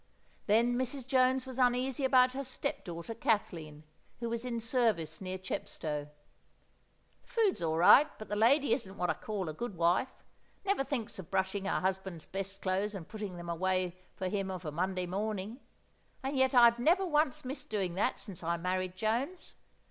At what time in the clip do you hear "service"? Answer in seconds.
4.59-5.21